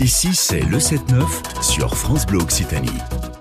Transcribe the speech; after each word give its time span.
Ici, 0.00 0.30
c'est 0.34 0.60
le 0.60 0.78
7-9 0.78 1.62
sur 1.62 1.96
France 1.96 2.26
Bleu 2.26 2.40
Occitanie. 2.40 2.90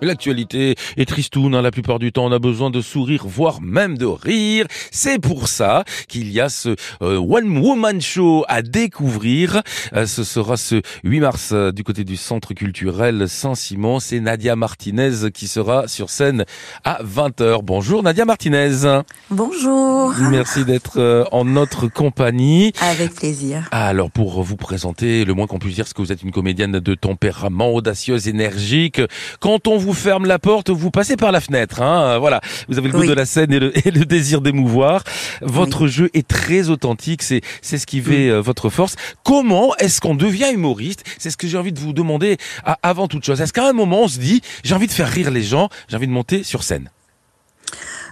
L'actualité 0.04 0.76
est 0.98 1.06
tristoune, 1.06 1.56
hein. 1.56 1.62
la 1.62 1.72
plupart 1.72 1.98
du 1.98 2.12
temps 2.12 2.26
on 2.26 2.32
a 2.32 2.38
besoin 2.38 2.70
de 2.70 2.80
sourire, 2.80 3.26
voire 3.26 3.60
même 3.62 3.98
de 3.98 4.06
rire. 4.06 4.68
C'est 4.92 5.18
pour 5.18 5.48
ça 5.48 5.84
qu'il 6.08 6.32
y 6.32 6.40
a 6.40 6.50
ce 6.50 6.76
euh, 7.02 7.18
One 7.18 7.58
Woman 7.58 8.00
Show 8.02 8.46
à 8.48 8.62
découvrir. 8.62 9.64
Euh, 9.94 10.06
ce 10.06 10.24
sera 10.24 10.58
ce 10.58 10.82
8 11.04 11.20
mars 11.22 11.50
euh, 11.54 11.72
du 11.72 11.84
côté 11.84 12.04
du 12.04 12.18
Centre 12.18 12.54
culturel 12.54 13.28
Saint-Simon. 13.28 14.00
C'est 14.00 14.20
Nadia 14.20 14.56
Martinez 14.56 15.32
qui 15.34 15.48
sera 15.48 15.88
sur 15.88 16.12
scène 16.12 16.46
à 16.84 17.02
20h. 17.04 17.62
Bonjour 17.64 18.04
Nadia 18.04 18.26
Martinez. 18.26 19.02
Bonjour. 19.32 20.14
Merci 20.30 20.66
d'être 20.66 21.28
en 21.32 21.46
notre 21.46 21.88
compagnie. 21.88 22.74
Avec 22.82 23.16
plaisir. 23.16 23.68
Alors 23.72 24.12
pour 24.12 24.44
vous 24.44 24.58
présenter, 24.58 25.26
le 25.26 25.34
moins 25.34 25.48
qu'on 25.48 25.60
puisse 25.60 25.76
dire, 25.76 25.88
c'est 25.88 25.96
que 25.96 26.02
vous 26.02 26.12
êtes 26.12 26.22
une 26.22 26.32
comédienne 26.32 26.43
de 26.44 26.96
tempérament 26.96 27.74
audacieuse, 27.74 28.28
énergique. 28.28 29.02
Quand 29.40 29.68
on 29.68 29.78
vous 29.78 29.94
ferme 29.94 30.26
la 30.26 30.40
porte, 30.40 30.70
vous 30.70 30.92
passez 30.92 31.16
par 31.16 31.32
la 31.32 31.42
fenêtre. 31.42 31.82
Hein 31.82 32.18
voilà, 32.20 32.42
vous 32.68 32.78
avez 32.78 32.90
le 32.90 32.98
goût 32.98 33.06
de 33.06 33.14
la 33.14 33.26
scène 33.26 33.52
et 33.54 33.60
le, 33.60 34.06
désir 34.06 34.42
d'émouvoir. 34.42 35.04
Votre 35.42 35.88
jeu 35.88 36.10
est 36.14 36.28
très 36.28 36.70
authentique, 36.70 37.24
c'est 37.24 37.42
c'est 37.62 37.78
ce 37.78 37.86
qui 37.86 38.02
fait 38.02 38.30
euh, 38.30 38.42
votre 38.42 38.70
force. 38.70 38.96
Comment 39.24 39.76
est-ce 39.78 40.02
qu'on 40.02 40.16
devient 40.16 40.52
humoriste? 40.54 41.04
C'est 41.18 41.30
ce 41.30 41.38
que 41.38 41.48
j'ai 41.48 41.58
envie 41.58 41.72
de 41.72 41.80
vous 41.80 41.94
demander 41.94 42.38
avant 42.82 43.08
toute 43.08 43.26
chose. 43.26 43.42
Est-ce 43.42 43.54
qu'à 43.54 43.68
un 43.68 43.74
moment 43.74 44.04
on 44.04 44.08
se 44.08 44.20
dit 44.20 44.42
j'ai 44.64 44.76
envie 44.76 44.88
de 44.88 44.92
faire 44.92 45.10
rire 45.10 45.32
les 45.32 45.44
gens, 45.44 45.70
j'ai 45.88 45.96
envie 45.96 46.08
de 46.08 46.12
monter 46.12 46.44
sur 46.44 46.64
scène? 46.64 46.90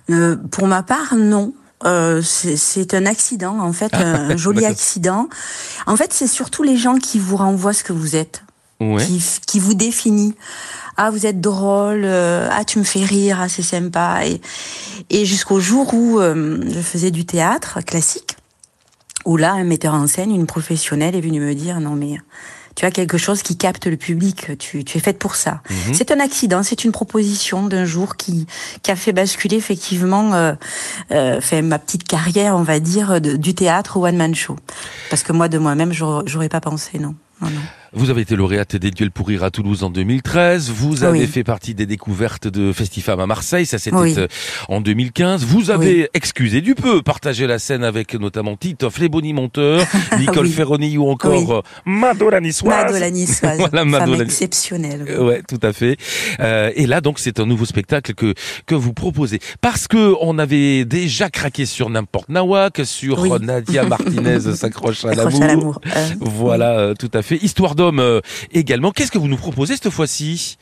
Euh, 0.10 0.38
Pour 0.52 0.68
ma 0.68 0.84
part, 0.84 1.16
non. 1.16 1.54
Euh, 1.86 2.22
c'est 2.22 2.94
un 2.94 3.06
accident, 3.06 3.60
en 3.60 3.74
fait, 3.74 3.94
un 3.94 4.36
joli 4.38 4.66
accident. 4.66 5.30
En 5.88 5.96
fait, 5.96 6.14
c'est 6.14 6.28
surtout 6.28 6.64
les 6.64 6.78
gens 6.78 6.98
qui 6.98 7.20
vous 7.20 7.38
renvoient 7.38 7.74
ce 7.74 7.84
que 7.84 7.94
vous 7.94 8.16
êtes, 8.16 8.44
qui, 8.80 9.24
qui 9.46 9.60
vous 9.60 9.74
définit 9.74 10.36
ah 10.98 11.10
vous 11.10 11.26
êtes 11.26 11.42
drôle, 11.42 12.04
euh, 12.04 12.48
ah 12.52 12.64
tu 12.64 12.80
me 12.80 12.84
fais 12.84 13.04
rire, 13.04 13.40
ah 13.42 13.50
c'est 13.50 13.62
sympa. 13.62 14.26
Et, 14.26 14.42
et 15.10 15.26
jusqu'au 15.26 15.60
jour 15.60 15.94
où 15.94 16.20
euh, 16.20 16.60
je 16.68 16.80
faisais 16.80 17.12
du 17.12 17.26
théâtre 17.26 17.82
classique, 17.82 18.36
où 19.26 19.38
là 19.38 19.54
un 19.54 19.64
metteur 19.64 19.94
en 19.94 20.08
scène, 20.08 20.32
une 20.32 20.46
professionnelle 20.46 21.16
est 21.16 21.22
venue 21.22 21.40
me 21.40 21.56
dire 21.56 21.80
non 21.80 21.96
mais 21.96 22.18
tu 22.76 22.86
as 22.86 22.92
quelque 22.92 23.18
chose 23.18 23.42
qui 23.42 23.58
capte 23.58 23.88
le 23.88 23.98
public, 23.98 24.58
tu, 24.58 24.84
tu 24.84 24.98
es 24.98 25.02
faite 25.02 25.20
pour 25.20 25.36
ça. 25.36 25.62
Mhm. 25.70 25.94
C'est 25.94 26.12
un 26.12 26.20
accident, 26.20 26.64
c'est 26.64 26.84
une 26.84 26.92
proposition 26.92 27.68
d'un 27.68 27.86
jour 27.86 28.16
qui, 28.16 28.48
qui 28.84 28.92
a 28.92 28.96
fait 28.96 29.14
basculer 29.14 29.58
effectivement 29.58 30.34
euh, 30.34 30.54
euh, 31.12 31.42
fait 31.42 31.62
ma 31.62 31.80
petite 31.80 32.04
carrière, 32.06 32.56
on 32.56 32.64
va 32.64 32.80
dire, 32.80 33.22
du 33.22 33.54
théâtre 33.54 33.98
au 33.98 34.06
one-man 34.06 34.36
show. 34.36 34.56
Parce 35.10 35.24
que 35.24 35.34
moi, 35.34 35.48
de 35.48 35.58
moi-même, 35.58 35.94
j'aurais 35.94 36.50
pas 36.50 36.62
pensé, 36.62 37.00
non. 37.00 37.16
non, 37.42 37.50
non. 37.50 37.62
Vous 37.94 38.10
avez 38.10 38.22
été 38.22 38.38
lauréate 38.38 38.78
des 38.78 38.90
Duels 38.90 39.12
pour 39.12 39.28
rire 39.28 39.44
à 39.44 39.52
Toulouse 39.52 39.84
en 39.84 39.90
2013. 39.90 40.72
Vous 40.72 41.04
avez 41.04 41.28
fait 41.28 41.44
partie 41.44 41.74
des 41.74 41.86
découvertes 41.86 42.48
de 42.48 42.72
Festifam 42.72 43.20
à 43.20 43.28
Marseille. 43.28 43.66
Ça, 43.66 43.80
c'était 43.80 44.18
euh, 44.18 44.28
en 44.70 44.80
2015. 44.80 45.44
Vous 45.44 45.72
avez, 45.72 46.10
excusé 46.14 46.62
du 46.62 46.74
peu, 46.74 47.02
partagé 47.02 47.48
la 47.48 47.60
scène 47.60 47.84
avec 47.84 48.14
notamment 48.14 48.56
Titoff, 48.56 48.98
les 48.98 49.10
bonimenteurs, 49.10 49.86
Nicole 50.18 50.48
Ferroni 50.48 50.98
ou 50.98 51.10
encore 51.10 51.52
euh, 51.52 51.62
Mado 51.84 52.30
la 52.30 52.40
Niçoise. 52.40 52.86
Mado 52.86 52.98
la 52.98 53.12
Niçoise. 53.12 53.58
voilà, 53.70 53.84
Mado 53.84 54.16
la... 54.16 54.24
exceptionnelle. 54.24 55.06
Euh, 55.10 55.26
ouais, 55.26 55.42
tout 55.46 55.60
à 55.62 55.74
fait. 55.74 55.98
Euh, 56.40 56.72
et 56.78 56.88
là, 56.88 57.02
donc, 57.02 57.20
c'est 57.20 57.42
un 57.42 57.46
nouveau 57.46 57.66
spectacle 57.66 58.14
que 58.14 58.34
que 58.68 58.76
vous 58.76 58.94
proposez. 58.94 59.42
Parce 59.60 59.90
que 59.90 60.16
on 60.22 60.40
avait 60.40 60.86
déjà 60.86 61.30
craqué 61.30 61.66
sur 61.66 61.90
n'importe 61.90 62.30
Nawak, 62.30 62.86
sur 62.86 63.38
Nadia 63.42 63.84
Martinez 63.86 64.40
s'accroche 64.56 65.04
à 65.04 65.14
l'amour. 65.14 65.82
Voilà, 66.22 66.94
tout 66.98 67.12
à 67.14 67.22
fait. 67.22 67.36
Histoire 67.36 67.76
euh, 67.82 68.22
également. 68.52 68.92
Qu'est-ce 68.92 69.12
que 69.12 69.18
vous 69.18 69.28
nous 69.28 69.38
proposez 69.38 69.76
cette 69.76 69.90
fois-ci? 69.90 70.58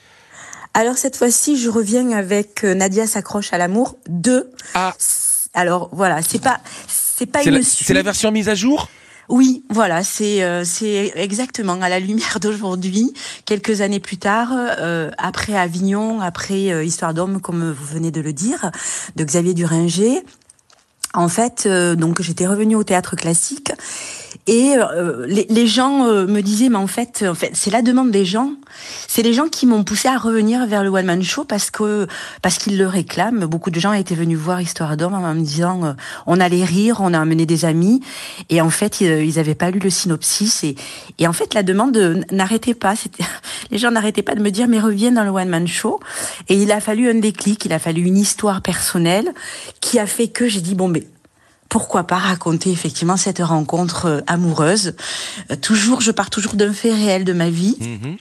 Alors 0.73 0.97
cette 0.97 1.15
fois-ci, 1.15 1.57
je 1.57 1.69
reviens 1.69 2.11
avec 2.11 2.63
euh, 2.63 2.73
Nadia 2.73 3.07
s'accroche 3.07 3.53
à 3.53 3.57
l'amour 3.57 3.97
2. 4.07 4.49
Ah. 4.75 4.93
Alors 5.53 5.89
voilà, 5.91 6.21
c'est 6.21 6.41
pas 6.41 6.59
c'est 6.87 7.25
pas 7.25 7.43
une 7.43 7.63
C'est 7.63 7.93
la 7.93 8.03
version 8.03 8.31
mise 8.31 8.49
à 8.49 8.55
jour? 8.55 8.89
Oui, 9.29 9.63
voilà, 9.69 10.03
c'est 10.03 10.43
euh, 10.43 10.63
c'est 10.63 11.11
exactement 11.15 11.79
à 11.81 11.89
la 11.89 11.99
lumière 11.99 12.39
d'aujourd'hui, 12.41 13.13
quelques 13.45 13.81
années 13.81 13.99
plus 13.99 14.17
tard, 14.17 14.53
après 15.17 15.55
Avignon, 15.55 16.21
après 16.21 16.85
Histoire 16.85 17.13
d'homme, 17.13 17.41
comme 17.41 17.71
vous 17.71 17.85
venez 17.85 18.11
de 18.11 18.21
le 18.21 18.33
dire, 18.33 18.71
de 19.15 19.23
Xavier 19.23 19.53
Duringer. 19.53 20.23
En 21.15 21.27
fait, 21.27 21.67
donc 21.67 22.21
j'étais 22.21 22.45
revenue 22.45 22.75
au 22.75 22.83
théâtre 22.83 23.15
classique 23.15 23.71
et 24.47 24.75
euh, 24.77 25.25
les, 25.27 25.45
les, 25.49 25.67
gens 25.67 26.05
euh, 26.05 26.25
me 26.25 26.41
disaient, 26.41 26.69
mais 26.69 26.77
en 26.77 26.87
fait, 26.87 27.25
en 27.27 27.35
fait 27.35 27.51
c'est 27.53 27.71
la 27.71 27.81
demande 27.81 28.11
des 28.11 28.25
gens. 28.25 28.53
C'est 29.07 29.21
les 29.21 29.33
gens 29.33 29.47
qui 29.47 29.65
m'ont 29.65 29.83
poussé 29.83 30.07
à 30.07 30.17
revenir 30.17 30.65
vers 30.67 30.83
le 30.83 30.89
one 30.89 31.05
man 31.05 31.23
show 31.23 31.43
parce 31.43 31.71
que 31.71 32.07
parce 32.41 32.57
qu'ils 32.57 32.77
le 32.77 32.87
réclament. 32.87 33.45
Beaucoup 33.45 33.71
de 33.71 33.79
gens 33.79 33.93
étaient 33.93 34.15
venus 34.15 34.37
voir 34.37 34.61
Histoire 34.61 34.97
d'homme 34.97 35.13
en 35.13 35.33
me 35.33 35.41
disant, 35.41 35.83
euh, 35.83 35.93
on 36.25 36.39
allait 36.39 36.63
rire, 36.63 36.97
on 37.01 37.13
a 37.13 37.19
amené 37.19 37.45
des 37.45 37.65
amis, 37.65 38.01
et 38.49 38.61
en 38.61 38.69
fait, 38.69 39.01
ils 39.01 39.35
n'avaient 39.35 39.55
pas 39.55 39.71
lu 39.71 39.79
le 39.79 39.89
synopsis. 39.89 40.63
Et, 40.63 40.75
et 41.17 41.27
en 41.27 41.33
fait, 41.33 41.53
la 41.53 41.63
demande 41.63 42.25
n'arrêtait 42.31 42.73
pas. 42.73 42.93
Les 43.71 43.77
gens 43.77 43.91
n'arrêtaient 43.91 44.23
pas 44.23 44.35
de 44.35 44.41
me 44.41 44.51
dire, 44.51 44.67
mais 44.67 44.79
reviens 44.79 45.11
dans 45.11 45.23
le 45.23 45.29
one 45.29 45.49
man 45.49 45.67
show. 45.67 45.99
Et 46.47 46.55
il 46.55 46.71
a 46.71 46.79
fallu 46.79 47.09
un 47.09 47.15
déclic, 47.15 47.65
il 47.65 47.73
a 47.73 47.79
fallu 47.79 48.01
une 48.03 48.17
histoire 48.17 48.61
personnelle 48.61 49.33
qui 49.81 49.99
a 49.99 50.07
fait 50.07 50.27
que 50.27 50.47
j'ai 50.47 50.61
dit, 50.61 50.75
bon, 50.75 50.87
mais 50.87 51.03
pourquoi 51.69 52.03
pas 52.03 52.17
raconter 52.17 52.71
effectivement 52.71 53.15
cette 53.15 53.39
rencontre 53.39 54.05
euh, 54.05 54.21
amoureuse. 54.27 54.95
Euh, 55.51 55.55
toujours, 55.55 56.01
je 56.01 56.11
pars 56.11 56.29
toujours 56.29 56.55
d'un 56.55 56.73
fait 56.73 56.93
réel 56.93 57.23
de 57.23 57.33
ma 57.33 57.49
vie 57.49 57.77
mhm. 57.79 58.17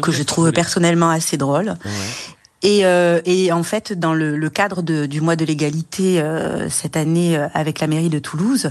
que 0.00 0.12
je 0.12 0.22
trouve 0.22 0.52
personnellement 0.52 1.10
assez 1.10 1.36
drôle. 1.36 1.74
Et, 2.62 2.86
euh, 2.86 3.20
et, 3.26 3.52
en 3.52 3.62
fait, 3.62 3.92
dans 3.92 4.14
le, 4.14 4.38
le 4.38 4.48
cadre 4.48 4.80
de, 4.80 5.04
du 5.04 5.20
mois 5.20 5.36
de 5.36 5.44
l'égalité 5.44 6.24
cette 6.70 6.96
année 6.96 7.36
avec 7.52 7.80
la 7.80 7.86
mairie 7.86 8.08
de 8.08 8.18
Toulouse, 8.18 8.70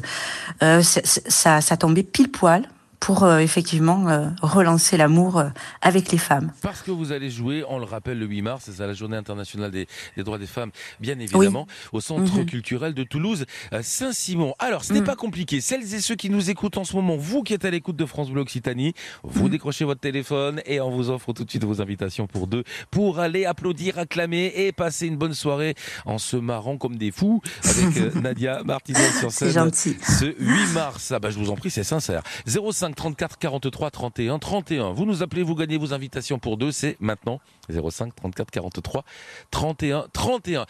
ça, 0.60 1.62
ça 1.62 1.78
tombait 1.78 2.02
pile 2.02 2.32
poil 2.32 2.68
pour 3.04 3.26
euh, 3.26 3.40
effectivement 3.40 4.08
euh, 4.08 4.30
relancer 4.42 4.96
l'amour 4.96 5.38
euh, 5.38 5.50
avec 5.82 6.14
les 6.14 6.18
femmes. 6.18 6.54
Parce 6.62 6.82
que 6.82 6.90
vous 6.90 7.12
allez 7.12 7.30
jouer, 7.30 7.66
on 7.68 7.78
le 7.78 7.84
rappelle, 7.84 8.18
le 8.18 8.26
8 8.26 8.42
mars, 8.44 8.70
c'est 8.72 8.82
à 8.82 8.88
la 8.88 8.94
Journée 8.94 9.18
internationale 9.18 9.72
des, 9.72 9.88
des, 10.16 10.24
droits 10.24 10.38
des 10.38 10.48
femmes, 10.48 10.72
bien 11.02 11.20
évidemment, 11.20 11.68
au 11.92 12.00
Centre 12.00 12.34
mhm. 12.34 12.46
culturel 12.46 12.94
de 12.94 13.04
Toulouse, 13.04 13.46
Saint-Simon. 13.82 14.54
Alors, 14.58 14.86
ce 14.86 14.94
n'est 14.94 15.02
mhm. 15.02 15.06
pas 15.06 15.18
compliqué. 15.18 15.60
Celles 15.60 15.94
et 15.94 16.00
ceux 16.00 16.16
qui 16.16 16.30
nous 16.30 16.50
écoutent 16.50 16.78
en 16.78 16.86
ce 16.86 16.96
moment, 16.96 17.18
vous 17.18 17.44
qui 17.44 17.54
êtes 17.54 17.66
à 17.66 17.72
l'écoute 17.72 17.98
de 17.98 18.06
France 18.06 18.30
Bleu 18.30 18.40
Occitanie, 18.40 18.94
vous 19.24 19.46
mhm. 19.46 19.52
décrochez 19.52 19.84
votre 19.84 20.00
téléphone 20.00 20.62
et 20.66 20.80
on 20.80 20.90
vous 20.90 21.10
offre 21.10 21.34
tout 21.34 21.44
de 21.44 21.50
suite 21.50 21.66
vos 21.66 21.82
invitations 21.82 22.26
pour 22.26 22.48
deux, 22.48 22.64
pour 22.90 23.20
aller 23.20 23.44
applaudir, 23.44 24.00
acclamer 24.00 24.54
et 24.56 24.72
passer 24.72 25.08
une 25.08 25.18
bonne 25.18 25.34
soirée 25.34 25.76
en 26.06 26.20
se 26.20 26.38
marrant 26.38 26.78
comme 26.78 26.96
des 26.96 27.12
fous 27.12 27.42
avec 27.66 28.16
Nadia 28.24 28.64
Martinez 28.64 29.12
sur 29.20 29.30
scène. 29.30 29.50
Gentil. 29.50 29.98
Ce 30.02 30.34
8 30.40 30.74
mars. 30.74 31.12
Ah 31.12 31.20
bah, 31.20 31.32
je 31.32 31.38
vous 31.38 31.50
en 31.50 31.58
prie, 31.58 31.70
c'est 31.70 31.84
sincère. 31.84 32.24
05 32.48 32.93
34 32.94 33.38
43 33.38 33.92
31 33.92 34.40
31. 34.40 34.92
Vous 34.92 35.06
nous 35.06 35.24
appelez, 35.24 35.44
vous 35.44 35.56
gagnez 35.56 35.78
vos 35.78 35.94
invitations 35.94 36.40
pour 36.40 36.58
deux. 36.58 36.72
C'est 36.72 36.98
maintenant 37.00 37.40
05 37.70 38.16
34 38.16 38.52
43 38.52 39.04
31 39.52 40.06
31. 40.14 40.66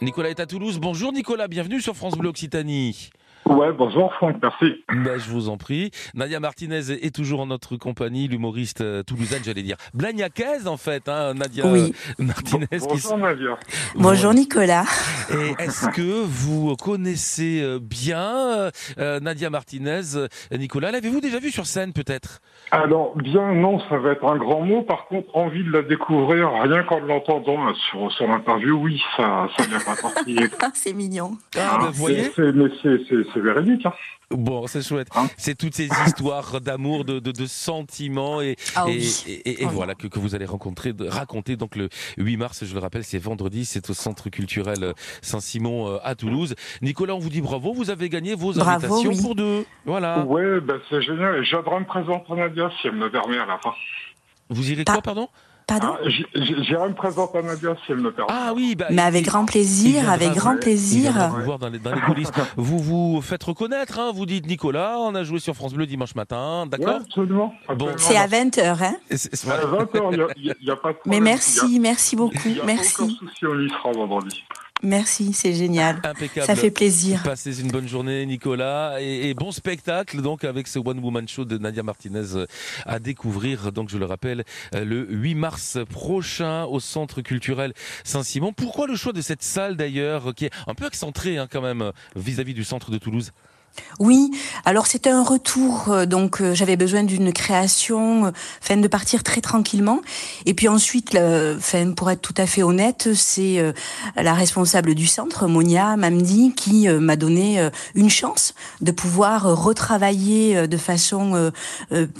Nicolas 0.00 0.30
est 0.30 0.40
à 0.40 0.46
Toulouse. 0.46 0.78
Bonjour 0.80 1.12
Nicolas, 1.12 1.48
bienvenue 1.48 1.80
sur 1.80 1.94
France 1.94 2.14
Bleu 2.14 2.28
Occitanie. 2.28 3.10
Ouais, 3.52 3.70
bonjour 3.70 4.14
Franck, 4.14 4.36
merci. 4.42 4.82
Ben, 4.88 5.18
je 5.18 5.30
vous 5.30 5.50
en 5.50 5.58
prie. 5.58 5.90
Nadia 6.14 6.40
Martinez 6.40 6.90
est 6.90 7.14
toujours 7.14 7.40
en 7.40 7.46
notre 7.46 7.76
compagnie, 7.76 8.26
l'humoriste 8.26 8.80
euh, 8.80 9.02
toulousaine, 9.02 9.42
j'allais 9.44 9.62
dire. 9.62 9.76
Blagnacaise, 9.92 10.66
en 10.66 10.78
fait, 10.78 11.06
hein, 11.06 11.34
Nadia 11.34 11.66
oui. 11.66 11.92
Martinez. 12.18 12.66
bonjour 12.80 13.18
Nadia. 13.18 13.58
Bonjour 13.94 14.32
Nicolas. 14.32 14.84
Et 15.30 15.62
est-ce 15.62 15.88
que 15.88 16.24
vous 16.24 16.76
connaissez 16.76 17.60
euh, 17.62 17.78
bien 17.78 18.70
euh, 18.98 19.20
Nadia 19.20 19.50
Martinez 19.50 20.00
Nicolas, 20.50 20.90
l'avez-vous 20.90 21.20
déjà 21.20 21.38
vue 21.38 21.50
sur 21.50 21.66
scène 21.66 21.92
peut-être? 21.92 22.40
Alors, 22.70 23.14
bien 23.16 23.52
non, 23.52 23.80
ça 23.90 23.98
va 23.98 24.12
être 24.12 24.24
un 24.24 24.36
grand 24.38 24.62
mot. 24.62 24.82
Par 24.82 25.06
contre, 25.08 25.36
envie 25.36 25.62
de 25.62 25.70
la 25.70 25.82
découvrir, 25.82 26.50
rien 26.62 26.84
qu'en 26.84 27.00
l'entendant 27.00 27.74
sur, 27.90 28.10
sur 28.12 28.26
l'interview, 28.26 28.78
oui, 28.78 29.02
ça, 29.16 29.48
ça 29.58 29.64
vient 29.66 29.80
pas 29.80 29.96
partir. 30.00 30.48
c'est 30.72 30.94
mignon. 30.94 31.32
Ah, 31.56 31.78
ben, 31.80 31.86
vous 31.88 31.92
voyez 31.92 32.32
c'est 32.34 33.41
véridique. 33.42 33.86
Hein. 33.86 33.92
Bon, 34.30 34.66
c'est 34.66 34.82
chouette. 34.82 35.08
Hein 35.14 35.28
c'est 35.36 35.56
toutes 35.56 35.74
ces 35.74 35.88
histoires 36.06 36.60
d'amour, 36.60 37.04
de, 37.04 37.18
de, 37.18 37.32
de, 37.32 37.46
sentiments 37.46 38.40
et, 38.40 38.56
ah 38.74 38.86
et, 38.88 39.02
et, 39.26 39.62
et 39.62 39.66
voilà 39.66 39.94
que, 39.94 40.06
que, 40.06 40.18
vous 40.18 40.34
allez 40.34 40.46
rencontrer, 40.46 40.92
raconter. 41.00 41.56
Donc 41.56 41.76
le 41.76 41.88
8 42.18 42.36
mars, 42.36 42.64
je 42.64 42.72
le 42.72 42.80
rappelle, 42.80 43.04
c'est 43.04 43.18
vendredi, 43.18 43.64
c'est 43.64 43.90
au 43.90 43.94
Centre 43.94 44.30
culturel 44.30 44.82
euh, 44.82 44.92
Saint-Simon 45.20 45.88
euh, 45.88 45.98
à 46.02 46.14
Toulouse. 46.14 46.54
Nicolas, 46.80 47.14
on 47.14 47.18
vous 47.18 47.30
dit 47.30 47.42
bravo, 47.42 47.72
vous 47.72 47.90
avez 47.90 48.08
gagné 48.08 48.34
vos 48.34 48.58
invitations 48.60 49.16
pour 49.20 49.34
deux. 49.34 49.64
Voilà. 49.84 50.24
Ouais, 50.24 50.60
ben 50.60 50.80
c'est 50.88 51.02
génial. 51.02 51.44
J'aimerais 51.44 51.80
me 51.80 51.86
présenter 51.86 52.34
Nadia 52.34 52.70
si 52.80 52.88
elle 52.88 52.96
me 52.96 53.10
permet 53.10 53.38
à 53.38 53.46
la 53.46 53.58
fin. 53.58 53.74
Vous 54.48 54.70
irez 54.70 54.84
quoi, 54.84 55.02
pardon? 55.02 55.28
Pardon 55.80 55.96
Ah, 56.04 56.08
j- 56.08 56.26
j- 56.34 56.54
J'irai 56.62 56.88
me 56.88 56.94
présenter 56.94 57.38
à 57.38 57.42
Nadia 57.42 57.74
si 57.86 57.92
elle 57.92 57.98
me 57.98 58.12
permet. 58.12 58.30
Ah 58.32 58.52
oui, 58.54 58.74
bah, 58.76 58.86
Mais 58.90 59.02
avec 59.02 59.24
grand 59.24 59.44
plaisir, 59.46 60.10
avec 60.10 60.32
grand 60.32 60.56
plaisir. 60.58 61.12
vous 61.30 61.42
voir 61.44 61.58
dans 61.58 61.68
les, 61.68 61.78
dans 61.78 61.94
les 61.94 62.00
coulisses. 62.02 62.30
vous 62.56 62.78
vous 62.78 63.20
faites 63.22 63.42
reconnaître, 63.42 63.98
hein, 63.98 64.10
vous 64.14 64.26
dites 64.26 64.46
Nicolas, 64.46 64.96
on 64.98 65.14
a 65.14 65.24
joué 65.24 65.38
sur 65.38 65.54
France 65.54 65.72
Bleu 65.74 65.86
dimanche 65.86 66.14
matin, 66.14 66.62
Ouais, 66.64 66.68
d'accord 66.78 67.00
absolument. 67.04 67.54
Bon. 67.76 67.88
C'est 67.96 68.16
à 68.16 68.26
20h, 68.26 68.82
hein 68.82 68.96
c'est- 69.10 69.48
À 69.48 69.64
voilà. 69.64 69.84
20h, 69.84 70.32
il 70.36 70.54
n'y 70.62 70.70
a, 70.70 70.76
pas 70.76 70.90
de 70.90 70.96
Mais 71.06 71.16
problème. 71.18 71.24
merci, 71.24 71.80
merci 71.80 72.16
beaucoup, 72.16 72.36
Il 72.44 72.50
y 72.52 72.54
a, 72.54 72.54
il 72.54 72.56
y 72.58 72.60
a 72.60 72.64
merci. 72.64 72.94
aucun 73.02 73.08
souci, 73.14 73.46
on 73.46 73.58
y 73.60 73.68
sera 73.70 73.92
vendredi. 73.92 74.44
Merci, 74.82 75.32
c'est 75.32 75.54
génial. 75.54 76.00
Impeccable. 76.02 76.46
Ça 76.46 76.56
fait 76.56 76.70
plaisir. 76.70 77.22
Passez 77.22 77.60
une 77.60 77.68
bonne 77.68 77.86
journée, 77.86 78.26
Nicolas, 78.26 78.96
et, 79.00 79.30
et 79.30 79.34
bon 79.34 79.52
spectacle 79.52 80.22
donc 80.22 80.44
avec 80.44 80.66
ce 80.66 80.78
One 80.78 80.98
Woman 80.98 81.28
Show 81.28 81.44
de 81.44 81.58
Nadia 81.58 81.82
Martinez 81.82 82.34
euh, 82.34 82.46
à 82.86 82.98
découvrir. 82.98 83.72
Donc 83.72 83.90
je 83.90 83.98
le 83.98 84.06
rappelle, 84.06 84.44
euh, 84.74 84.84
le 84.84 85.06
8 85.08 85.34
mars 85.34 85.78
prochain 85.88 86.64
au 86.64 86.80
Centre 86.80 87.20
culturel 87.20 87.72
Saint-Simon. 88.04 88.52
Pourquoi 88.52 88.86
le 88.86 88.96
choix 88.96 89.12
de 89.12 89.20
cette 89.20 89.42
salle 89.42 89.76
d'ailleurs, 89.76 90.34
qui 90.34 90.46
est 90.46 90.50
un 90.66 90.74
peu 90.74 90.86
excentrée 90.86 91.38
hein, 91.38 91.46
quand 91.50 91.62
même 91.62 91.82
euh, 91.82 91.92
vis-à-vis 92.16 92.54
du 92.54 92.64
centre 92.64 92.90
de 92.90 92.98
Toulouse? 92.98 93.32
Oui, 93.98 94.30
alors 94.64 94.86
c'était 94.86 95.10
un 95.10 95.22
retour, 95.22 95.88
euh, 95.88 96.06
donc 96.06 96.40
euh, 96.40 96.54
j'avais 96.54 96.76
besoin 96.76 97.04
d'une 97.04 97.32
création, 97.32 98.26
euh, 98.26 98.30
fin 98.60 98.76
de 98.76 98.88
partir 98.88 99.22
très 99.22 99.40
tranquillement. 99.40 100.00
Et 100.46 100.54
puis 100.54 100.68
ensuite, 100.68 101.16
fin, 101.60 101.92
pour 101.92 102.10
être 102.10 102.20
tout 102.20 102.34
à 102.36 102.46
fait 102.46 102.62
honnête, 102.62 103.10
c'est 103.14 103.58
euh, 103.58 103.72
la 104.16 104.34
responsable 104.34 104.94
du 104.94 105.06
centre, 105.06 105.46
Monia 105.46 105.96
Mamdi, 105.96 106.54
qui 106.54 106.88
m'a 106.88 107.16
donné 107.16 107.68
une 107.94 108.10
chance 108.10 108.54
de 108.80 108.92
pouvoir 108.92 109.44
retravailler 109.62 110.66
de 110.66 110.76
façon 110.76 111.52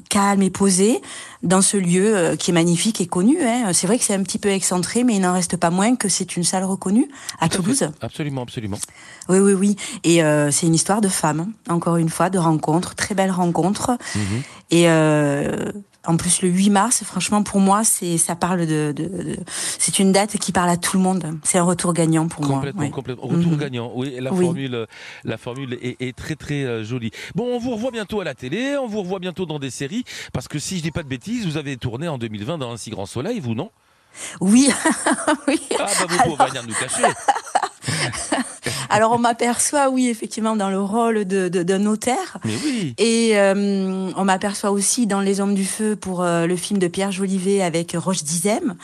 calme 0.09 0.43
et 0.43 0.51
posée 0.51 1.01
dans 1.43 1.63
ce 1.63 1.77
lieu 1.77 2.37
qui 2.39 2.51
est 2.51 2.55
magnifique 2.55 3.01
et 3.01 3.07
connu. 3.07 3.39
Hein. 3.43 3.73
C'est 3.73 3.87
vrai 3.87 3.99
que 3.99 4.05
c'est 4.05 4.15
un 4.15 4.23
petit 4.23 4.39
peu 4.39 4.51
excentré, 4.51 5.05
mais 5.05 5.17
il 5.17 5.21
n'en 5.21 5.33
reste 5.33 5.57
pas 5.57 5.71
moins 5.71 5.97
que 5.97 6.09
c'est 6.09 6.37
une 6.37 6.45
salle 6.45 6.65
reconnue 6.65 7.09
à. 7.41 7.49
Toulouse. 7.49 7.89
Absolument, 8.01 8.43
absolument. 8.43 8.79
Oui, 9.29 9.39
oui, 9.39 9.53
oui. 9.53 9.77
Et 10.05 10.21
c'est 10.51 10.67
une 10.67 10.75
histoire 10.75 11.01
de 11.01 11.09
femme, 11.09 11.42
encore 11.69 11.97
une 11.97 12.09
fois, 12.09 12.31
de 12.31 12.39
rencontre, 12.39 12.95
très 12.95 13.15
belle 13.15 13.31
rencontre. 13.31 13.97
Mhm. 14.15 14.43
Et 14.71 14.89
euh, 14.89 15.71
en 16.05 16.17
plus, 16.17 16.43
le 16.43 16.49
8 16.49 16.71
mars, 16.71 17.05
franchement, 17.05 17.43
pour 17.45 17.61
moi, 17.61 17.85
c'est 17.85 18.19
ça 18.19 18.35
parle 18.35 18.67
de, 18.67 18.93
de, 18.97 19.05
de- 19.05 19.37
c'est 19.79 19.99
une 20.01 20.11
date 20.13 20.37
qui 20.39 20.51
parle 20.51 20.71
à 20.71 20.77
tout 20.77 20.97
le 20.97 21.03
monde. 21.03 21.39
C'est 21.45 21.59
un 21.59 21.63
retour 21.63 21.93
gagnant 21.93 22.27
pour 22.27 22.45
Complètement, 22.47 22.81
moi. 22.81 22.87
ouais. 22.87 22.91
complètement. 22.91 23.23
Retour 23.29 23.53
Mhm. 23.53 23.57
gagnant. 23.59 23.93
Oui, 23.95 24.17
la 24.19 24.33
Oui. 24.33 24.45
formule, 24.45 24.87
la 25.25 25.39
formule 25.39 25.79
est, 25.81 25.97
est 26.01 26.17
très 26.17 26.35
très 26.35 26.65
euh, 26.65 26.83
jolie. 26.85 27.11
Bon, 27.37 27.45
on 27.55 27.59
vous 27.59 27.71
revoit 27.73 27.91
bientôt 27.93 28.21
à 28.21 28.25
la 28.25 28.35
télé, 28.35 28.77
on 28.79 28.89
vous 28.89 29.03
revoit 29.03 29.19
bientôt 29.21 29.47
dans 29.47 29.59
des 29.61 29.71
séries, 29.71 30.05
parce 30.33 30.49
que 30.49 30.59
si 30.59 30.79
je 30.79 30.83
dis 30.83 30.91
pas 30.91 31.03
de 31.05 31.09
bêtises, 31.09 31.47
vous 31.47 31.57
avez 31.57 31.77
tourné 31.77 32.09
en 32.09 32.19
2020 32.19 32.59
dans 32.59 32.73
Un 32.73 32.77
si 32.77 32.91
grand 32.91 33.07
soleil, 33.07 33.39
vous 33.39 33.55
non? 33.55 33.71
Oui, 34.41 34.69
oui. 35.49 35.61
Ah 35.79 35.87
bah 35.87 36.07
vous 36.09 36.31
pouvez 36.37 36.51
rien 36.51 36.63
nous 36.67 36.75
cacher. 36.75 37.03
Alors 38.91 39.13
on 39.13 39.19
m'aperçoit, 39.19 39.89
oui, 39.89 40.09
effectivement, 40.09 40.55
dans 40.57 40.71
le 40.71 40.81
rôle 40.81 41.25
de, 41.25 41.49
de- 41.49 41.63
d'un 41.63 41.79
notaire. 41.79 42.39
Mais 42.45 42.55
oui. 42.65 42.95
Et 42.99 43.33
euh, 43.39 44.11
on 44.17 44.25
m'aperçoit 44.25 44.71
aussi 44.71 45.07
dans 45.07 45.21
Les 45.21 45.41
Hommes 45.41 45.55
du 45.55 45.65
Feu 45.65 45.97
pour 45.97 46.23
euh, 46.23 46.47
le 46.47 46.57
film 46.57 46.79
de 46.79 46.89
Pierre 46.89 47.11
Jolivet 47.13 47.63
avec 47.63 47.97
Roche 47.99 48.23
Dizem. 48.23 48.75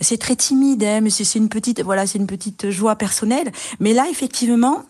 C'est 0.00 0.18
très 0.18 0.36
timide, 0.36 0.82
hein, 0.84 1.00
mais 1.00 1.10
c'est 1.10 1.38
une 1.38 1.48
petite, 1.48 1.82
voilà, 1.82 2.06
c'est 2.06 2.18
une 2.18 2.26
petite 2.26 2.70
joie 2.70 2.96
personnelle. 2.96 3.50
Mais 3.80 3.92
là, 3.92 4.06
effectivement. 4.10 4.84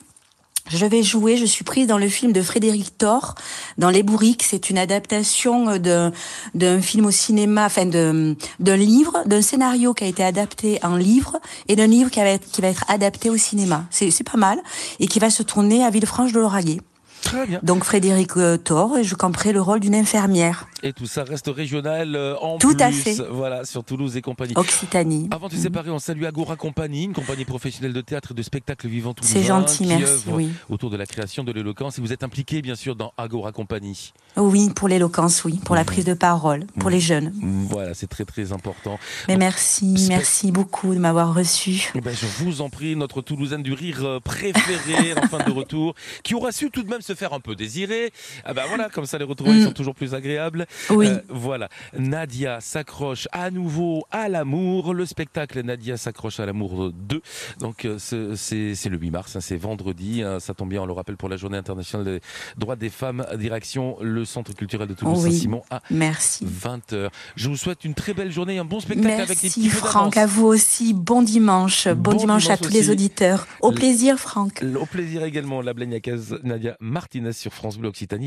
Je 0.70 0.86
vais 0.86 1.02
jouer, 1.02 1.36
je 1.36 1.44
suis 1.44 1.62
prise 1.62 1.86
dans 1.86 1.98
le 1.98 2.08
film 2.08 2.32
de 2.32 2.40
Frédéric 2.40 2.96
Thor, 2.96 3.34
dans 3.76 3.90
Les 3.90 4.02
Bourriques. 4.02 4.42
C'est 4.42 4.70
une 4.70 4.78
adaptation 4.78 5.76
d'un 5.76 6.80
film 6.80 7.04
au 7.04 7.10
cinéma, 7.10 7.66
enfin 7.66 7.84
d'un 7.84 8.76
livre, 8.76 9.22
d'un 9.26 9.42
scénario 9.42 9.92
qui 9.92 10.04
a 10.04 10.06
été 10.06 10.24
adapté 10.24 10.78
en 10.82 10.96
livre 10.96 11.38
et 11.68 11.76
d'un 11.76 11.86
livre 11.86 12.10
qui 12.10 12.18
va, 12.20 12.28
être, 12.28 12.50
qui 12.50 12.62
va 12.62 12.68
être 12.68 12.84
adapté 12.88 13.28
au 13.28 13.36
cinéma. 13.36 13.84
C'est 13.90 14.10
c'est 14.10 14.24
pas 14.24 14.38
mal. 14.38 14.58
Et 15.00 15.06
qui 15.06 15.18
va 15.18 15.28
se 15.28 15.42
tourner 15.42 15.84
à 15.84 15.90
Villefranche 15.90 16.32
de 16.32 16.40
Lauragais. 16.40 16.80
Très 17.24 17.46
bien. 17.46 17.60
Donc 17.62 17.84
Frédéric 17.84 18.36
euh, 18.36 18.56
Thor, 18.56 18.98
et 18.98 19.04
je 19.04 19.14
camperai 19.14 19.52
le 19.52 19.60
rôle 19.60 19.80
d'une 19.80 19.94
infirmière. 19.94 20.66
Et 20.82 20.92
tout 20.92 21.06
ça 21.06 21.24
reste 21.24 21.48
régional 21.48 22.14
euh, 22.14 22.36
en 22.40 22.58
Tout 22.58 22.74
plus. 22.74 22.82
à 22.84 22.92
fait. 22.92 23.16
Voilà, 23.30 23.64
sur 23.64 23.82
Toulouse 23.84 24.16
et 24.16 24.22
compagnie. 24.22 24.52
Occitanie. 24.56 25.28
Avant 25.30 25.48
de 25.48 25.54
se 25.54 25.58
séparer, 25.58 25.90
on 25.90 25.98
salue 25.98 26.24
Agora 26.24 26.56
Compagnie, 26.56 27.04
une 27.04 27.12
compagnie 27.14 27.44
professionnelle 27.44 27.92
de 27.94 28.00
théâtre 28.02 28.32
et 28.32 28.34
de 28.34 28.42
spectacle 28.42 28.86
vivant 28.88 29.14
toulousain. 29.14 29.34
C'est 29.34 29.42
gentil, 29.46 29.86
merci, 29.86 30.24
oui. 30.28 30.50
Autour 30.68 30.90
de 30.90 30.96
la 30.96 31.06
création 31.06 31.42
de 31.44 31.52
l'éloquence. 31.52 31.98
Et 31.98 32.00
vous 32.02 32.12
êtes 32.12 32.22
impliqué, 32.22 32.60
bien 32.62 32.74
sûr, 32.74 32.96
dans 32.96 33.12
Agora 33.16 33.52
Compagnie. 33.52 34.12
Oui, 34.36 34.70
pour 34.74 34.88
l'éloquence, 34.88 35.44
oui, 35.44 35.58
pour 35.64 35.74
la 35.74 35.84
prise 35.84 36.04
de 36.04 36.14
parole, 36.14 36.66
pour 36.78 36.90
les 36.90 37.00
jeunes. 37.00 37.32
Voilà, 37.70 37.94
c'est 37.94 38.08
très 38.08 38.24
très 38.24 38.52
important. 38.52 38.98
Mais 39.28 39.36
merci, 39.38 39.94
spe- 39.94 40.08
merci 40.08 40.52
beaucoup 40.52 40.92
de 40.94 40.98
m'avoir 40.98 41.34
reçu. 41.34 41.90
Eh 41.94 42.00
ben, 42.00 42.14
je 42.14 42.26
vous 42.44 42.60
en 42.60 42.68
prie, 42.68 42.94
notre 42.96 43.22
Toulousaine 43.22 43.62
du 43.62 43.72
rire 43.72 44.04
euh, 44.04 44.20
préférée 44.20 45.14
en 45.22 45.26
fin 45.28 45.38
de 45.44 45.50
retour, 45.52 45.94
qui 46.22 46.34
aura 46.34 46.52
su 46.52 46.70
tout 46.70 46.82
de 46.82 46.90
même 46.90 47.00
se 47.00 47.13
faire 47.14 47.32
un 47.32 47.40
peu 47.40 47.54
désirer. 47.54 48.12
Ah 48.44 48.54
ben 48.54 48.62
voilà, 48.68 48.88
comme 48.88 49.06
ça 49.06 49.18
les 49.18 49.24
retrouvailles 49.24 49.60
Mm. 49.60 49.64
sont 49.66 49.72
toujours 49.72 49.94
plus 49.94 50.14
agréables. 50.14 50.66
Oui, 50.90 51.06
Euh, 51.08 51.18
voilà, 51.28 51.68
Nadia 51.98 52.60
s'accroche 52.60 53.28
à 53.32 53.50
nouveau 53.50 54.04
à 54.10 54.28
l'amour. 54.28 54.94
Le 54.94 55.06
spectacle 55.06 55.60
Nadia 55.62 55.96
s'accroche 55.96 56.40
à 56.40 56.46
l'amour 56.46 56.90
2. 56.92 57.20
Donc 57.60 57.84
euh, 57.84 57.98
ce- 57.98 58.34
c'est 58.34 58.74
c'est 58.74 58.88
le 58.88 58.98
8 58.98 59.10
mars, 59.10 59.36
hein, 59.36 59.40
c'est 59.40 59.56
vendredi. 59.56 60.22
hein, 60.22 60.40
ça 60.40 60.54
tombe 60.54 60.68
bien, 60.70 60.82
on 60.82 60.86
le 60.86 60.92
rappelle 60.92 61.16
pour 61.16 61.28
la 61.28 61.36
Journée 61.36 61.58
internationale 61.58 62.04
des 62.04 62.20
droits 62.56 62.76
des 62.76 62.90
femmes. 62.90 63.24
Direction 63.36 63.96
le 64.00 64.24
Centre 64.24 64.54
culturel 64.54 64.88
de 64.88 64.94
Toulouse 64.94 65.24
Oui. 65.24 65.32
Saint-Simon 65.32 65.62
à 65.70 65.82
merci. 65.90 66.44
20h. 66.46 67.08
Je 67.36 67.48
vous 67.48 67.56
souhaite 67.56 67.84
une 67.84 67.94
très 67.94 68.14
belle 68.14 68.32
journée, 68.32 68.58
un 68.58 68.64
bon 68.64 68.80
spectacle 68.80 69.08
avec 69.20 69.28
des 69.40 69.48
Merci 69.48 69.60
petits 69.60 69.68
Franck, 69.68 70.16
à 70.16 70.26
vous 70.26 70.46
aussi. 70.46 70.94
Bon 70.94 71.22
dimanche. 71.22 71.88
Bon, 71.88 72.12
Bon 72.12 72.16
dimanche, 72.16 72.48
à 72.50 72.56
tous 72.56 72.66
aussi. 72.66 72.74
les 72.74 72.90
auditeurs. 72.90 73.46
Au 73.60 73.72
plaisir, 73.72 74.18
Franck. 74.18 74.62
Au 74.80 74.86
plaisir 74.86 75.24
également, 75.24 75.60
la 75.62 75.72
Blagnacaz 75.74 76.38
Nadia 76.42 76.76
Martinez 77.04 77.34
sur 77.34 77.52
France 77.52 77.76
Bleu 77.76 77.90
Occitanie. 77.90 78.22